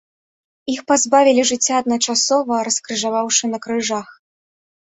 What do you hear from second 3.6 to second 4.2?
крыжах.